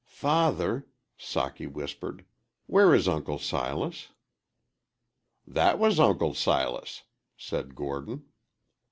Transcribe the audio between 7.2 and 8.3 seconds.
said Gordon.